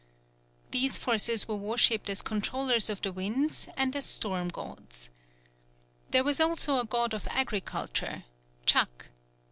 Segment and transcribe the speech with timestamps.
[0.71, 5.11] These forces were worshipped as controllers of the winds and as storm gods.
[6.09, 8.23] There was also a god of Agriculture,
[8.65, 9.09] Chac.